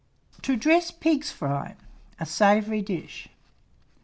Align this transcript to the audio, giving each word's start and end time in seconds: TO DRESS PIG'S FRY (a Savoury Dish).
TO 0.41 0.55
DRESS 0.55 0.89
PIG'S 0.89 1.31
FRY 1.31 1.75
(a 2.19 2.25
Savoury 2.25 2.81
Dish). 2.81 3.29